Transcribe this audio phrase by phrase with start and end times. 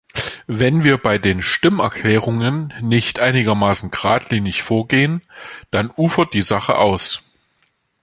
[0.47, 5.21] Wenn wir bei den Stimmerklärungen nicht einigermaßen geradlinig vorgehen,
[5.69, 7.21] dann ufert die Sache aus.